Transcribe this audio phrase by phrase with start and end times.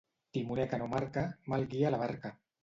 [0.37, 1.25] Timoner que no marca,
[1.55, 2.35] mal guia la barca.